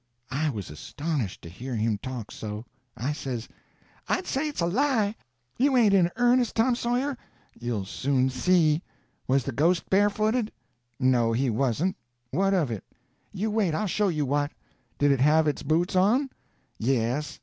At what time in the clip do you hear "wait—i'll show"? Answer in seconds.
13.51-14.07